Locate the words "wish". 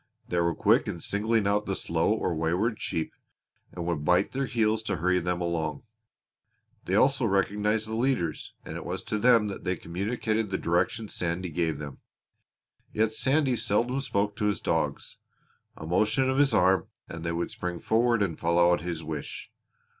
19.03-19.51